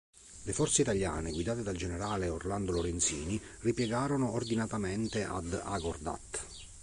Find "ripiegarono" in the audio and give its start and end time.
3.59-4.31